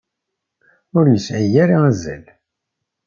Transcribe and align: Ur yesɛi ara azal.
Ur 0.97 1.05
yesɛi 1.09 1.47
ara 1.63 1.77
azal. 1.89 2.25